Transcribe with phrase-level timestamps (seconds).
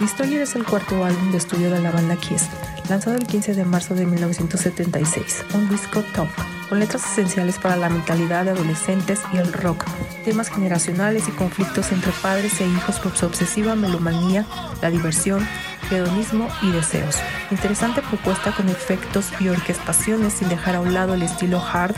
[0.00, 2.48] Destroyer, es el cuarto álbum de estudio de la banda Kiss,
[2.88, 6.26] lanzado el 15 de marzo de 1976, un disco top,
[6.68, 9.84] con letras esenciales para la mentalidad de adolescentes y el rock,
[10.24, 14.46] temas generacionales y conflictos entre padres e hijos por su obsesiva melomanía,
[14.80, 15.46] la diversión,
[15.90, 17.18] hedonismo y deseos.
[17.52, 21.94] Interesante propuesta con efectos y orquestaciones sin dejar a un lado el estilo hard,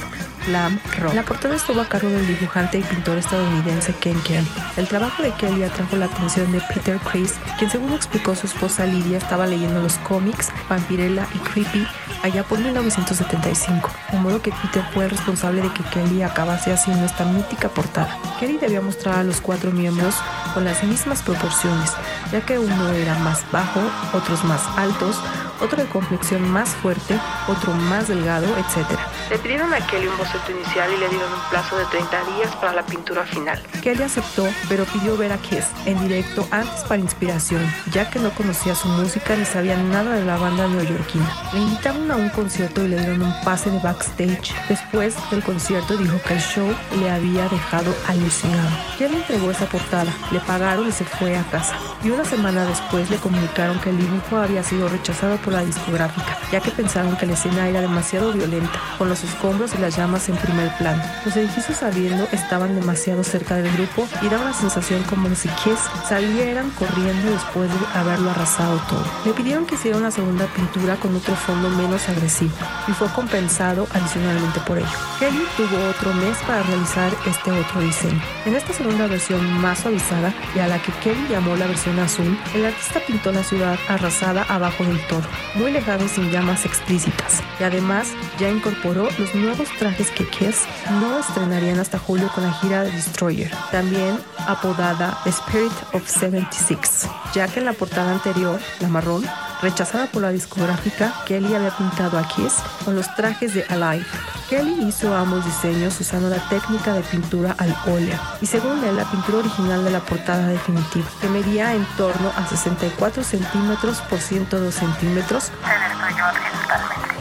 [0.49, 4.47] La portada estuvo a cargo del dibujante y pintor estadounidense Ken Kelly.
[4.77, 8.85] El trabajo de Kelly atrajo la atención de Peter Chris, quien según explicó su esposa
[8.85, 11.87] Lidia estaba leyendo los cómics Vampirella y Creepy
[12.23, 17.05] allá por 1975, de modo que Peter fue el responsable de que Kelly acabase haciendo
[17.07, 18.19] esta mítica portada.
[18.39, 20.15] Kelly debía mostrar a los cuatro miembros
[20.53, 21.93] con las mismas proporciones,
[22.33, 23.81] ya que uno era más bajo,
[24.13, 25.17] otros más altos,
[25.65, 27.19] otro de complexión más fuerte,
[27.49, 28.87] otro más delgado, etc.
[29.31, 32.55] Le pidieron a Kelly un boceto inicial y le dieron un plazo de 30 días
[32.57, 33.61] para la pintura final.
[33.83, 38.31] Kelly aceptó, pero pidió ver a Kiss en directo antes para inspiración, ya que no
[38.31, 41.31] conocía su música ni sabía nada de la banda neoyorquina.
[41.55, 44.55] Le invitaron a un concierto y le dieron un pase de backstage.
[44.69, 48.71] Después del concierto dijo que el show le había dejado alucinado.
[48.99, 51.75] Kelly entregó esa portada, le pagaron y se fue a casa.
[52.03, 56.39] Y una semana después le comunicaron que el dibujo había sido rechazado por la discográfica,
[56.53, 60.29] ya que pensaron que la escena era demasiado violenta, con los escombros y las llamas
[60.29, 61.03] en primer plano.
[61.25, 65.79] Los edificios ardiendo estaban demasiado cerca del grupo y daba la sensación como si Kiss
[66.09, 69.05] salieran corriendo después de haberlo arrasado todo.
[69.25, 72.53] Le pidieron que hiciera una segunda pintura con otro fondo menos agresivo
[72.87, 74.87] y fue compensado adicionalmente por ello.
[75.19, 78.21] Kelly tuvo otro mes para realizar este otro diseño.
[78.45, 82.39] En esta segunda versión más suavizada y a la que Kelly llamó la versión azul,
[82.55, 87.43] el artista pintó la ciudad arrasada abajo del toro, muy lejano y sin llamas explícitas.
[87.61, 90.63] Y además ya incorporó los nuevos trajes que Kiss
[91.01, 97.49] no estrenarían hasta julio con la gira de Destroyer, también apodada Spirit of 76, ya
[97.49, 99.25] que en la portada anterior, la marrón,
[99.63, 102.55] rechazada por la discográfica, Kelly había pintado a Kiss
[102.85, 104.05] con los trajes de Alive.
[104.49, 109.11] Kelly hizo ambos diseños usando la técnica de pintura al óleo y según él la
[109.11, 114.75] pintura original de la portada definitiva, que medía en torno a 64 centímetros por 102
[114.75, 117.15] centímetros, se destruyó accidentalmente.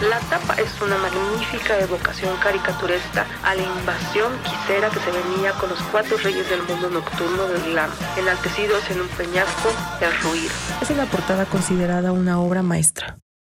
[0.00, 5.70] La tapa es una magnífica evocación caricaturesca a la invasión quisera que se venía con
[5.70, 9.70] los cuatro reyes del mundo nocturno del glam, enaltecidos en un peñasco
[10.00, 10.52] de ruido.
[10.82, 13.18] Es una portada considerada una obra maestra.